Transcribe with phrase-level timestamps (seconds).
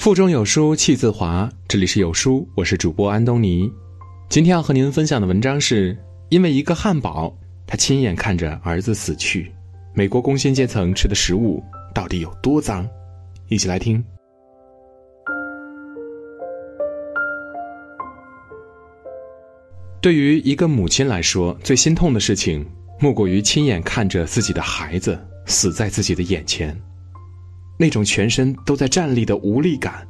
[0.00, 3.70] 腹中有书气自华，这里是有书，我是主播安东尼。
[4.30, 5.94] 今天要和您分享的文章是：
[6.30, 7.30] 因为一个汉堡，
[7.66, 9.52] 他亲眼看着儿子死去。
[9.92, 11.62] 美国工薪阶层吃的食物
[11.94, 12.88] 到底有多脏？
[13.48, 14.02] 一起来听。
[20.00, 22.66] 对于一个母亲来说，最心痛的事情
[22.98, 26.74] 莫过于亲眼看着自己的孩子死在自己的眼前。
[27.80, 30.06] 那种全身都在站立的无力感，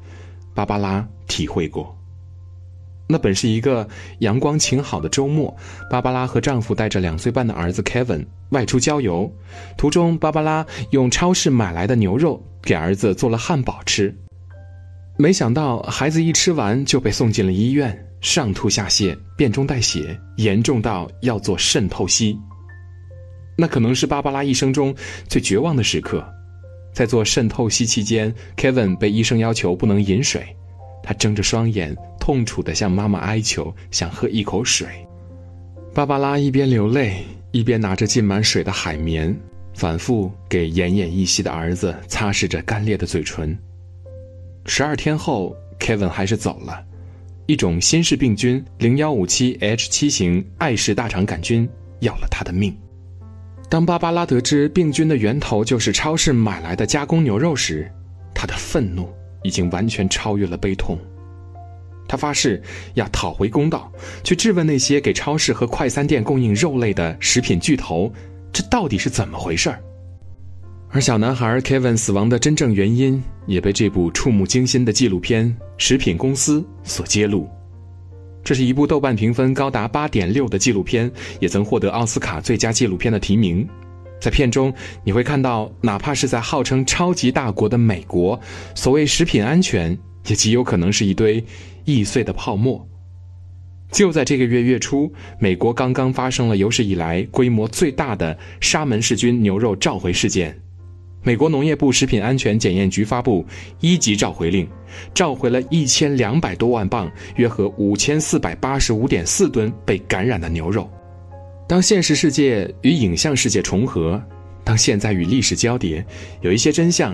[0.56, 1.96] 芭芭拉体会过。
[3.06, 3.88] 那本是一个
[4.19, 5.56] 阳光晴好的周末，
[5.88, 9.33] 芭芭拉和丈夫带着两岁半的儿子 Kevin 外出郊游。
[9.79, 14.12] 途中，芭芭拉用超市买来的牛肉给儿子做了汉堡吃。
[15.16, 22.37] 没想到，孩子一吃完就被送进了医院，上吐下泻，便中带血，严重到要做肾透析。
[23.57, 24.93] 那可能是芭芭拉一生中
[25.29, 26.27] 最绝望的时刻。
[27.00, 30.54] 在做渗透析期间，Kevin 被医生要求不能饮水，
[31.02, 34.87] 他睁着双眼，痛楚地向妈妈哀求，想喝一口水。
[35.95, 39.34] 芭芭拉一边流泪，一边拿着浸满水的海绵，
[39.73, 43.59] 反复给奄奄一息的儿子擦拭着干裂的嘴唇。
[44.66, 46.84] 十二天后，Kevin 还是走了，
[47.46, 51.66] 一种新式病菌零幺五七 H 七型爱氏大肠杆菌
[52.01, 52.76] 要了他的命。
[53.71, 57.88] 当芭芭拉得知病菌的源头就是超市买来的加工牛肉时，
[58.35, 59.09] 她的愤怒
[59.45, 60.99] 已经完全超越了悲痛。
[62.09, 62.60] 她发誓
[62.95, 63.88] 要讨回公道，
[64.25, 68.12] 去质问那些给超市和快餐店供应肉类的食品巨头，
[68.53, 69.81] 这到底是怎么回事儿？
[70.88, 75.47] 而小男孩 Kevin 死亡的真正原因也被这部触目惊心的纪录片
[75.78, 77.49] 《食品公司》所揭露。
[78.43, 81.10] 这是一部豆瓣评分高达八点六的纪录片，
[81.41, 83.69] 也曾获得奥斯卡最佳纪录片的提名。
[84.21, 84.72] 在片中，
[85.03, 88.38] 你会看到，哪怕是在号称超级大国的美国，
[88.75, 89.97] 所谓食品安全
[90.27, 91.43] 也极有可能是一堆
[91.84, 92.87] 易碎的泡沫。
[93.91, 100.56] 就在这个月月初，美国刚刚发生了有史以来规模最大的沙门氏菌牛肉召回事件。
[101.22, 103.44] 美国农业部食品安全检验局发布
[103.81, 104.66] 一级召回令，
[105.12, 110.88] 召回了一千两百多万磅，约合五千四百八十五点四吨被感染的牛肉。
[111.69, 114.20] 当现实世界与影像世界重合，
[114.64, 116.04] 当现在与历史交叠，
[116.41, 117.12] 有一些真相，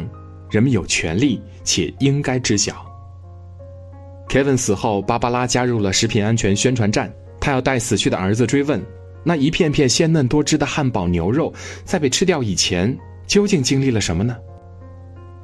[0.51, 2.87] 人们有权利且应该知晓。
[4.29, 8.81] Kevin 死后，芭芭拉加入了食品安全宣传战，他要带死去的儿子追问：
[9.25, 11.53] 那一片片鲜嫩多汁的汉堡牛肉，
[11.85, 12.97] 在被吃掉以前。
[13.27, 14.37] 究竟经历了什么呢？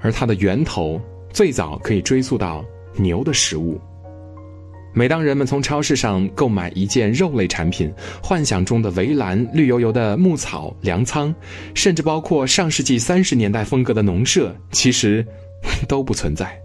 [0.01, 1.01] 而它的源头
[1.33, 2.65] 最早可以追溯到
[2.97, 3.81] 牛的食物。
[4.95, 7.91] 每当人们从超市上购买一件肉类产品，
[8.23, 11.35] 幻想中的围栏、绿油油的牧草、粮仓，
[11.75, 15.27] 甚至包括上世纪三十年代风格的农舍，其实
[15.89, 16.62] 都不存在。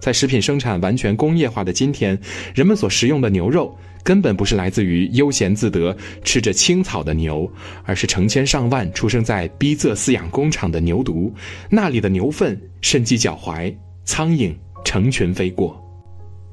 [0.00, 2.18] 在食品生产完全工业化的今天，
[2.54, 3.76] 人们所食用的牛肉。
[4.04, 5.94] 根本不是来自于悠闲自得
[6.24, 7.50] 吃着青草的牛，
[7.84, 11.30] 而是成千上万出生在逼仄饲养工厂的牛犊。
[11.68, 15.78] 那里的牛粪深及脚踝，苍蝇成群飞过。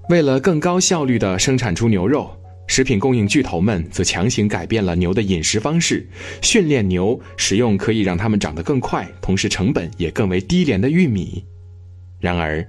[0.09, 2.29] 为了更高效率地生产出牛肉，
[2.67, 6.05] 食品供应巨头们则强行改变了牛的饮食方式，
[6.41, 11.45] 训练牛使用可以让它们长得更快，同时成本也更为低廉的玉米。
[12.19, 12.67] 然而，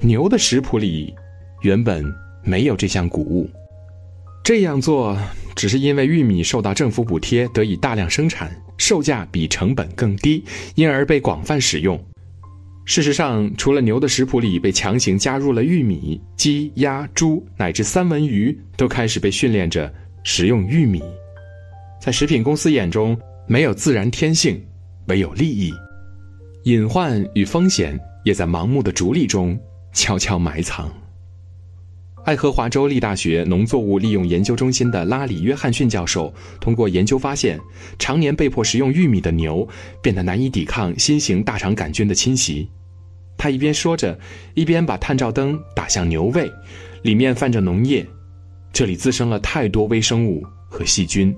[0.00, 1.14] 牛的食谱里
[1.62, 2.04] 原本
[2.44, 3.48] 没有这项谷物。
[4.44, 5.16] 这样做
[5.54, 11.98] 只是因为玉米受到政府补贴，得以大量生产，售价比成本更低，因而被广泛使用。
[12.84, 19.92] 事实上，除了牛的食谱里被强行加入了玉米，鸡、鸭、猪乃至三文鱼都开始被训练着
[20.22, 21.02] 食用玉米。
[22.00, 23.18] 在食品公司眼中，
[23.48, 24.62] 没有自然天性，
[25.08, 25.72] 唯有利益。
[26.64, 29.58] 隐患与风险也在盲目的逐利中
[29.96, 30.92] 悄悄埋藏。
[32.26, 37.58] 爱荷华州立大学农作物利用研究中心的拉里·约翰逊教授通过研究发现，
[37.98, 39.66] 常年被迫食用玉米的牛
[40.02, 42.68] 变得难以抵抗新型大肠杆菌的侵袭。
[43.38, 44.18] 他一边说着，
[44.54, 46.50] 一边把探照灯打向牛胃，
[47.02, 48.06] 里面泛着脓液，
[48.72, 51.34] 这里滋生了太多微生物和细菌。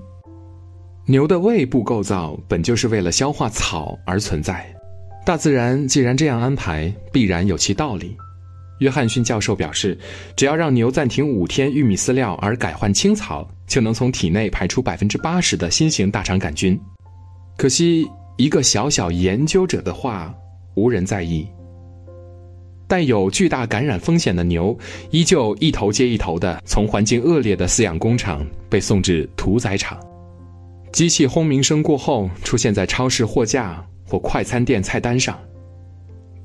[1.07, 4.67] 牛的胃部构造本就是为了消化草而存在，
[5.25, 8.17] 大自然既然这样安排，必然有其道理。
[8.79, 9.99] 约翰逊教授表示，
[10.37, 16.79] 只要让牛暂停五天玉米饲料而改换青草，就能从体内排出百分之八十的新型大肠杆菌。
[17.57, 20.33] 可惜，一个小小研究者的话
[20.75, 21.47] 无人在意。
[22.87, 24.79] 带有巨大感染风险的牛，
[25.11, 29.99] 依旧一头接一头的从环境恶劣的饲养工厂被送至屠宰场。
[30.91, 35.39] 机器轰鸣声过后，出现在超市货架或快餐店菜单上。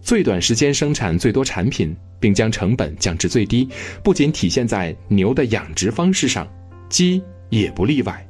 [0.04, 3.70] 最短时间生产最多产品，并将成本降至最低，
[4.04, 6.46] 不仅体现在牛的养殖方式上，
[6.90, 8.28] 鸡也不例外。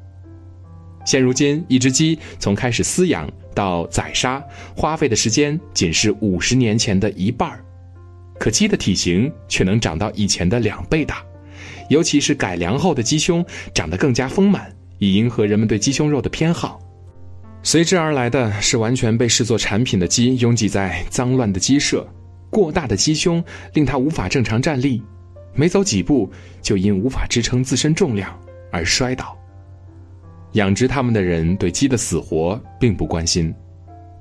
[1.04, 4.42] 现如今，一只鸡从开始饲养到宰杀，
[4.76, 7.62] 花费的时间仅是五十年前的一半儿
[8.38, 11.24] 可鸡的体型却能长到以前的两倍大，
[11.90, 13.44] 尤其是改良后的鸡胸
[13.74, 16.80] 长得更加丰满，以迎合人们对鸡胸肉的偏好。
[17.66, 22.06] 随之而来的是完全被视作产品的鸡拥挤在脏乱的鸡舍，
[22.50, 25.02] 过大的鸡胸令它无法正常站立，
[25.54, 26.30] 每走几步
[26.60, 28.38] 就因无法支撑自身重量
[28.70, 29.34] 而摔倒。
[30.52, 33.52] 养殖它们的人对鸡的死活并不关心，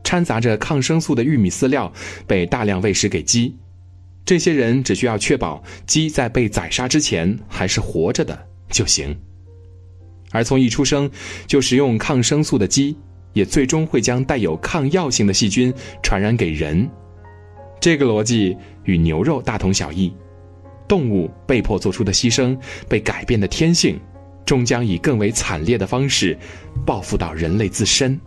[0.05, 1.91] 掺杂着抗生素的玉米饲料
[2.25, 3.57] 被大量喂食给鸡，
[4.23, 9.13] 这些人只需要确保鸡在被宰杀之前还是活着的就行。
[10.31, 11.11] 而从一出生
[11.45, 12.97] 就食用抗生素的鸡，
[13.33, 16.89] 也最终会将带有抗药性的细菌传染给人。
[17.79, 20.13] 这个逻辑与牛肉大同小异，
[20.87, 22.57] 动物被迫做出的牺牲，
[22.87, 23.99] 被改变的天性。
[24.45, 26.37] 终将以更为惨烈的方式
[26.85, 28.19] 报复到人类自身。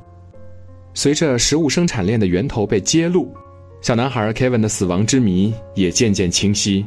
[0.94, 3.31] 随着食物生产链的源头被揭露，
[3.82, 6.87] 小男孩 Kevin 的死亡之谜也渐渐清晰。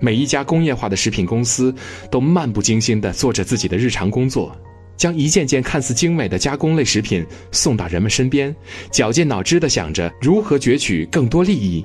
[0.00, 1.72] 每一家工业化的食品公司
[2.10, 4.54] 都漫不经心地做着自己的日常工作，
[4.96, 8.54] 将一件件看似精美的加工类食品送到人们身边，
[8.90, 11.84] 绞尽脑汁地想着如何攫取更多利益，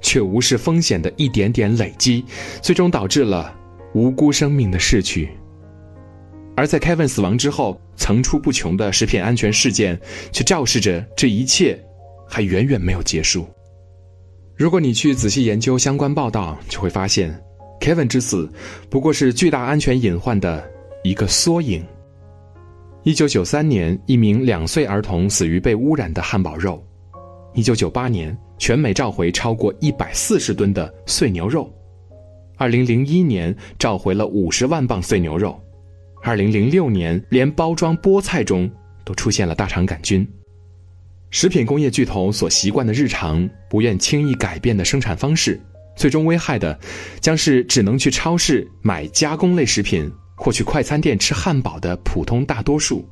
[0.00, 2.24] 却无视风险的一点点累积，
[2.62, 3.54] 最终导致了
[3.94, 5.30] 无辜生命的逝去。
[6.56, 9.98] 而在 Kevin 死亡之后，层出不穷的食品安全事件
[10.32, 11.80] 却昭示着这一切
[12.28, 13.46] 还远远没有结束。
[14.56, 17.40] 如果你去仔细研究相关报道，就会发现
[17.80, 18.50] ，Kevin 之死
[18.90, 20.68] 不过是巨大安全隐患的
[21.04, 21.86] 一个缩影。
[23.08, 26.78] 一九九三年，一名两岁儿童死于被污染的汉堡肉；
[27.54, 31.66] 一九九八年，全美召回超过一百四十吨的碎牛肉；
[32.58, 35.58] 二零零一年，召回了五十万磅碎牛肉。
[36.22, 38.70] 二零零六年，连包装菠菜中
[39.06, 40.28] 都出现了大肠杆菌。
[41.30, 45.58] 食品工业巨头所习惯的日常，不愿轻易改变的生产方式，
[45.96, 46.78] 最终危害的，
[47.20, 53.06] 将是只能去超市买加工类食品或去快餐店吃汉堡的普通大多数。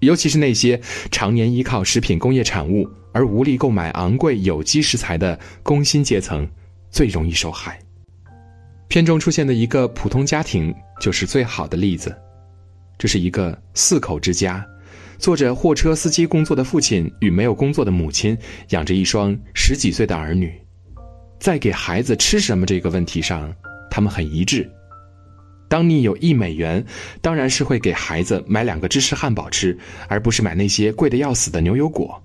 [0.00, 0.78] 尤其是那些
[1.10, 6.46] 常年依靠食品工业产物而无力购买昂贵有机食材的工薪阶层，
[6.90, 7.78] 最容易受害。
[8.88, 12.14] 片中出现的一个普通家庭就是最好的例子。
[12.98, 14.64] 这是一个四口之家，
[15.18, 18.36] 做着货车司机工作的父亲与没有工作的母亲
[18.70, 20.52] 养着一双十几岁的儿女，
[21.40, 23.50] 在给孩子吃什么这个问题上，
[23.90, 24.70] 他们很一致。
[25.68, 26.84] 当你有一美元，
[27.20, 29.76] 当然是会给孩子买两个芝士汉堡吃，
[30.08, 32.22] 而不是买那些贵的要死的牛油果。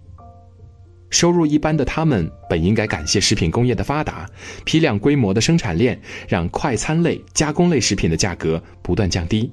[1.09, 4.29] 收入一般的他们本应该感谢食品工业的发达，
[4.63, 9.51] 批量规模的生产链让快餐类、加工类食品的价格不断降低。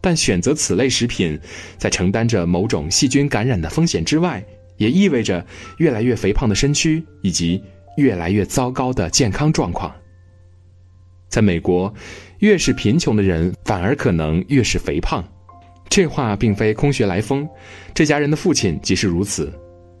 [0.00, 1.38] 但选择此类食品，
[1.76, 4.42] 在承担着某种细菌感染的风险之外，
[4.76, 5.44] 也意味着
[5.78, 7.62] 越来越肥胖的身躯以及
[7.96, 9.94] 越来越糟糕的健康状况。
[11.34, 11.92] 在美国，
[12.38, 15.20] 越是贫穷的人反而可能越是肥胖，
[15.88, 17.44] 这话并非空穴来风。
[17.92, 19.52] 这家人的父亲即是如此。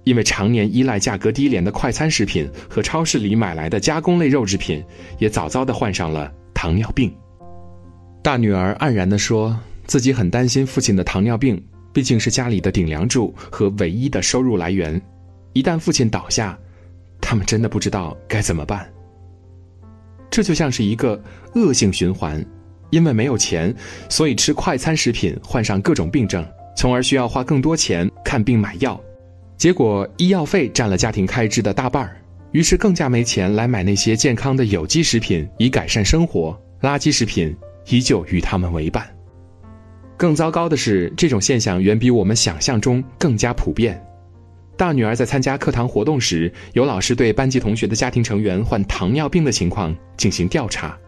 [0.04, 4.80] 因为常年依赖价格低廉的快餐食品和超市里买来的加工类肉制品，
[5.18, 7.12] 也早早地患上了糖尿病。
[8.22, 11.60] 大女儿黯然地说：“自己很担心父亲的糖尿病，
[11.92, 15.02] 毕竟是家里的顶梁柱和唯一的收入来源。
[15.52, 16.56] 一旦父亲倒下，
[17.20, 18.93] 他们真的不知道该怎么办。
[20.34, 21.22] 这就像是一个
[21.54, 22.44] 恶性循环，
[22.90, 23.72] 因为没有钱，
[24.08, 26.44] 所以吃快餐食品，患上各种病症，
[26.76, 29.00] 从而需要花更多钱看病买药。”
[29.56, 32.16] 结果医药费占了家庭开支的大半儿，
[32.50, 39.08] 于是更加没钱来买那些健康的有机食品以改善生活，垃圾食品依旧与他们为伴。
[40.16, 44.04] 更糟糕的是，这种现象远比我们想象中更加普遍。
[44.76, 50.98] 大女儿在参加课堂活动时，有老师对班级同学的家庭成员患糖尿病的情况进行调查，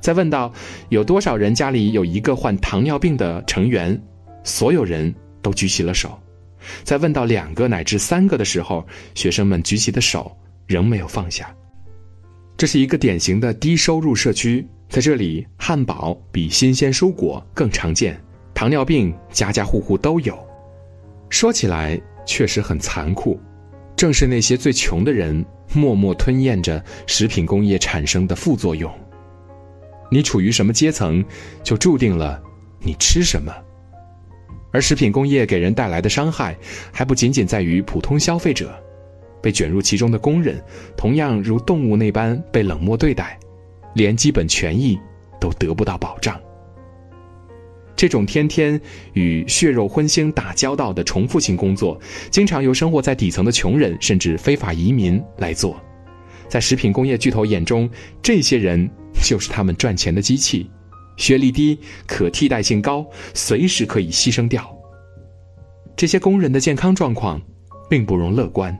[0.00, 0.52] 在问到
[0.90, 4.00] 有多少人家里有一个患糖尿病的成员，
[4.44, 6.16] 所有人都举起了手。
[6.82, 10.34] 在问到两个乃至三个的时候，学生们举起的手
[10.66, 11.54] 仍没有放下。
[12.56, 18.18] 这是一个典型的低收入社区，在这里，汉堡比新鲜蔬果更常见，
[18.54, 20.38] 糖尿病家家户户都有。
[21.28, 23.38] 说起来确实很残酷，
[23.96, 28.92] 正是那些最穷的人默默吞咽着食品工业产生的副作用。
[30.10, 31.24] 你处于什么阶层，
[31.62, 32.40] 就注定了
[32.80, 33.52] 你吃什么。
[34.72, 36.56] 而食品工业给人带来的伤害，
[36.92, 38.74] 还不仅仅在于普通消费者，
[39.40, 40.62] 被卷入其中的工人，
[40.96, 43.38] 同样如动物那般被冷漠对待，
[43.94, 44.98] 连基本权益
[45.40, 46.40] 都得不到保障。
[47.96, 48.80] 这种天天
[49.12, 55.80] 与血肉荤腥打交道的重复性工作，经常由生活在底层的穷人甚至非法移民来做。
[56.48, 57.88] 在食品工业巨头眼中，
[58.22, 58.88] 这些人
[59.22, 60.70] 就是他们赚钱的机器，
[61.16, 64.68] 学历低，可替代性高，随时可以牺牲掉。
[65.96, 67.40] 这些工人的健康状况
[67.88, 68.76] 并不容乐观，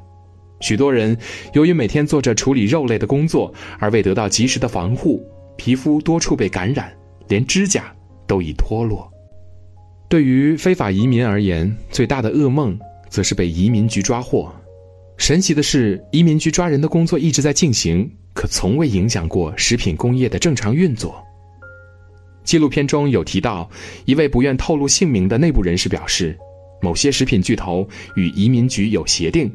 [0.60, 1.16] 许多人
[1.52, 5.24] 由于每天做着处理肉类的工作，而未得到及时的防护，
[5.56, 6.92] 皮肤多处被感染，
[7.28, 7.94] 连指甲
[8.26, 9.10] 都已脱落。
[10.08, 12.78] 对于非法移民而言，最大的噩梦
[13.08, 14.52] 则是被移民局抓获。
[15.16, 21.20] 神奇的是，移民局抓人的工作一直在进行，可从未影响过食品工业的正常运作。
[22.44, 23.68] 纪录片中有提到，
[24.04, 26.36] 一位不愿透露姓名的内部人士表示，
[26.82, 29.52] 某些食品巨头与移民局有协定，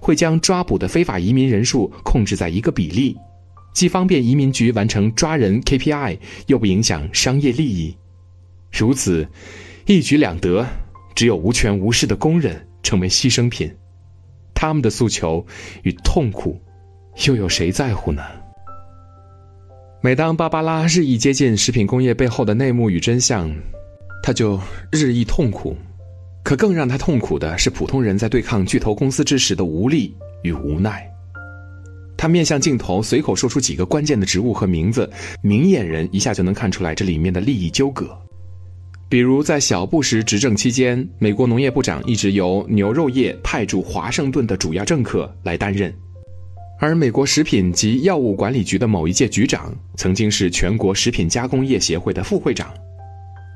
[0.00, 3.16] 会将抓捕的非法移民人数控制在一个比例，
[3.74, 7.96] 既方便移民局完成抓人 KPI，又不影响商业利益。
[8.70, 9.26] 如此，
[9.86, 10.66] 一举两得，
[11.14, 13.74] 只有无权无势的工人成为牺牲品。
[14.54, 15.44] 他们的诉求
[15.82, 16.60] 与痛苦，
[17.26, 18.22] 又有谁在乎呢？
[20.00, 23.52] 每当芭芭拉日益接近食品工业背后的内幕与真相，
[24.22, 24.60] 他就
[24.92, 25.76] 日益痛苦。
[26.44, 31.04] 可更让他痛苦的是，普通人在对抗巨头公司之时的无力与无奈。
[32.16, 35.08] 他面向镜头，随口说出几个关键的职务和名字，
[35.42, 38.18] 明眼人一下就能看出来这里面的利益纠葛。
[39.10, 45.90] 比如，在小布什执政期间，美国农业部长一直由牛肉业派驻华盛顿的主要政客来担任，
[46.78, 52.70] 而美国食品及药物管理局的某一届局长曾经是全国食品加工业协会的副会长。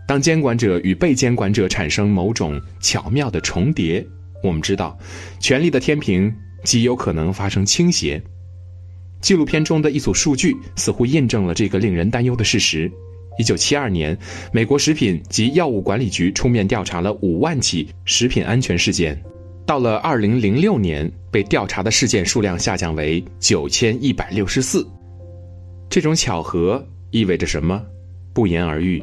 [0.09, 4.03] 当监管者与被监管者产生某种巧妙的重叠，
[4.43, 4.99] 我们知道，
[5.39, 8.23] 权力的天平极有可能发生倾斜。
[9.21, 12.91] 纪录片中的一组数据似乎印证了这个令人担忧的事实。
[13.39, 14.17] 一九七二年，
[14.53, 19.21] 美国食品及药物管理局出面调查了五万起食品安全事件，
[19.67, 24.87] 到了二零零六年，被调查的事件数量下降为九千一百六十四。
[25.89, 27.83] 这种巧合意味着什么？
[28.35, 29.03] 不言而喻。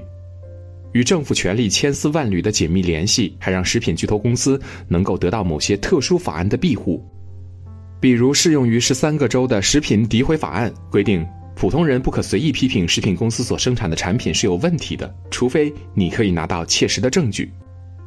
[0.92, 7.04] 与政府权力千丝万缕的紧密联系，还让食品巨头公司能够得到某些特殊法案的庇护，
[8.00, 11.24] 比如适用于十三个州的食品诋毁法案规定。
[11.60, 17.52] 普通人不可随意批评食品公司所生产的产品是有问题的，除非你可以拿到切实的证据，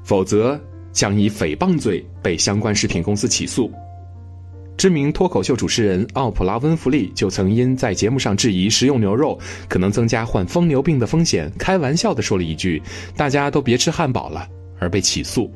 [0.03, 0.59] 否则
[0.91, 3.71] 将以诽谤罪被相关食品公司起诉。
[4.79, 12.83] 知名脱口秀主持人奥普拉·温弗利就曾因在节目上质疑食用牛肉可能增加患疯牛病的风险，开玩笑地说了一句
[13.19, 14.49] “大家都别吃汉堡了”，
[14.81, 15.53] 而被起诉。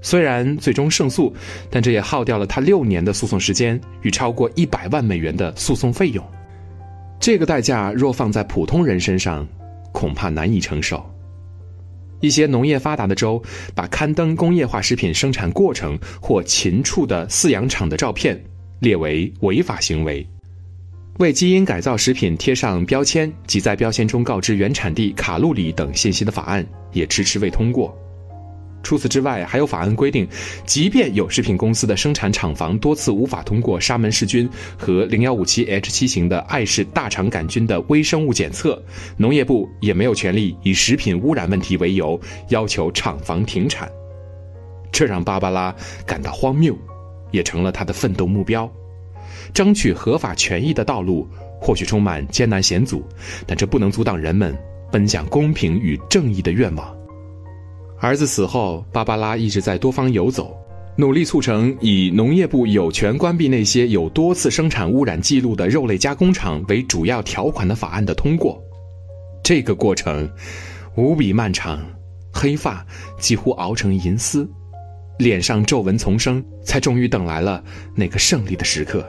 [0.00, 1.30] 虽然最终胜诉，
[1.68, 6.24] 但这也耗掉了他六年的诉讼时间与超过一百万美元的诉讼费用。
[7.20, 9.46] 这个代价若放在普通人身上，
[9.92, 11.04] 恐怕难以承受。
[12.20, 13.40] 一些农业发达的州
[13.74, 18.40] 把刊登工业化食品生产过程或禽畜的饲养场的照片
[18.80, 20.26] 列为违法行为，
[21.18, 27.96] 为基因改造食品贴上标签及在标签中告知原产地、卡路里等信息的法案也迟迟未通过。
[28.82, 30.26] 除此之外，还有法案规定，
[30.64, 38.82] 即便有食品公司的生产厂房多次无法通过沙门氏菌和零幺五七 H 七型的爱氏大肠杆菌的微生物检测，
[39.16, 42.18] 农业部也没有权利以食品污染问题为由
[42.48, 43.90] 要求厂房停产。
[44.90, 45.74] 这让芭芭拉
[46.06, 46.74] 感到荒谬，
[47.30, 48.70] 也成了他的奋斗目标。
[49.52, 51.28] 争取合法权益的道路
[51.60, 53.04] 或许充满艰难险阻，
[53.46, 54.56] 但这不能阻挡人们
[54.90, 56.97] 奔向公平与正义的愿望。
[58.00, 60.56] 儿子死后，芭芭拉一直在多方游走，
[60.96, 68.62] 努力促成以农业部有权关闭那些有多次生产污染记录的肉类加工厂为主要条款的法案的通过。
[69.42, 70.30] 这个过程
[70.94, 71.84] 无比漫长，
[72.32, 72.86] 黑发
[73.18, 74.48] 几乎熬成银丝，
[75.18, 77.62] 脸上皱纹丛生，才终于等来了
[77.96, 79.04] 那个胜利的时刻。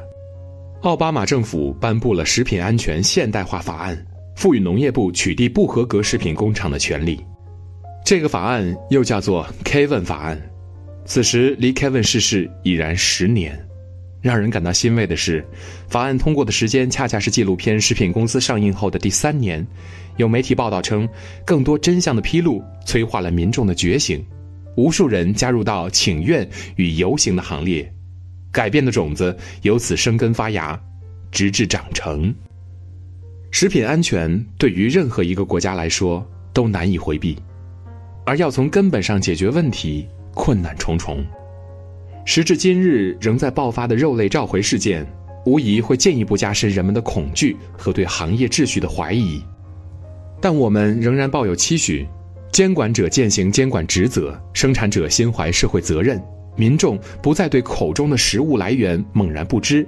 [0.82, 4.04] 奥巴马政府颁布了食品安全现代化法案，
[4.36, 7.20] 赋予农业部取缔不合格食品工厂的权利。
[8.04, 10.42] 这个法案又叫做 Kevin 法案，
[11.06, 13.60] 此时离 Kevin 逝世已然十年。
[14.22, 15.46] 让人感到欣慰的是，
[15.88, 19.66] 法案通过的时间恰恰是纪录片《食品公司》上映后的第三年。
[20.18, 21.08] 有媒体报道称，
[21.46, 24.22] 更多真相的披露催化了民众的觉醒，
[24.76, 27.90] 无数人加入到请愿与游行的行列，
[28.52, 30.78] 改变的种子由此生根发芽，
[31.32, 32.36] 直至长成。
[33.52, 37.38] 食品安全对于任何一个国家来说都难以回避。
[38.26, 41.26] 而要从根本上解决问题，困难重重。
[42.26, 45.06] 时至今日仍在爆发的肉类召回事件，
[45.46, 49.42] 无疑会进一步加深人们的恐惧和对行业秩序的怀疑。
[50.40, 52.08] 但我们仍然抱有期许：
[52.52, 56.22] 监管者践行监管职责，生产者心怀社会责任，
[56.56, 59.88] 民众不再对口中的食物来源猛然不知，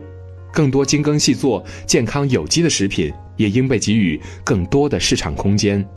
[0.52, 5.88] 更多精耕细作、健康有机的食品也应被给予更多的市场空间。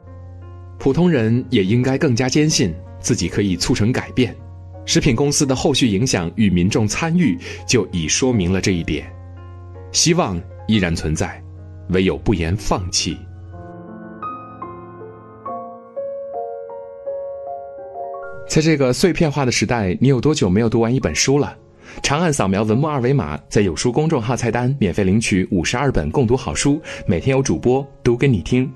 [0.85, 4.37] 普通人也应该更加坚信自己可以促成改变。
[4.85, 9.11] 食品公司的后续影响与民众参与，就已说明了这一点。
[9.93, 10.39] 希望
[10.69, 11.43] 依然存在，
[11.89, 13.17] 唯有不言放弃。
[18.47, 21.57] 在这个碎片化的时代，你有多久没有读完一本书了？
[22.03, 28.71] 长按扫描文末二维码，在有书公众号菜单免费领取五十二本共读好书，每天有主播读给你听。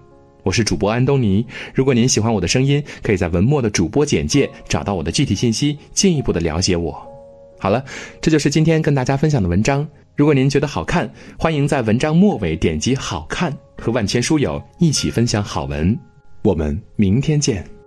[0.48, 1.44] 我是主播安东尼。
[1.74, 7.06] 如果您喜欢我的声音，可以在文末的主播简介找到我的具体信息，进一步的了解我。
[7.58, 7.84] 好了，
[8.18, 9.86] 这就是今天跟大家分享的文章。
[10.16, 15.94] 如果您觉得好看，欢迎在文章末尾点击“好看”，和万千书友一起分享好文。
[16.42, 17.77] 我们明天见。